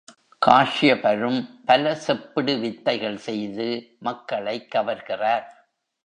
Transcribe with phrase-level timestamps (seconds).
[0.45, 3.95] காஸ்யபரும் பல செப்பிடு வித்தைகள் செய்து
[3.99, 5.43] மக்களைக் கவர்கிறார்.